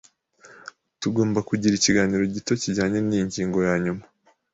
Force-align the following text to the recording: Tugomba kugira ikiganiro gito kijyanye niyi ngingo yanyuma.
Tugomba 1.01 1.39
kugira 1.49 1.73
ikiganiro 1.75 2.23
gito 2.33 2.53
kijyanye 2.61 2.99
niyi 3.01 3.23
ngingo 3.27 3.57
yanyuma. 3.67 4.03